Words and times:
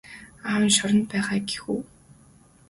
Аав 0.49 0.61
нь 0.65 0.75
шоронд 0.77 1.03
байгаа 1.11 1.39
гэх 1.49 1.63
үү? 1.73 1.79